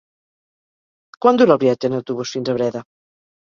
[1.25, 2.83] Quant dura el viatge en autobús fins a Breda?